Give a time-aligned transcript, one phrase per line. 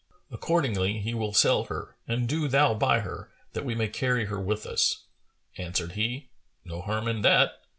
[0.31, 4.39] Accordingly he will sell her and do thou buy her, that we may carry her
[4.39, 5.05] with us."
[5.59, 6.31] Answered he,
[6.65, 7.51] "No harm in that."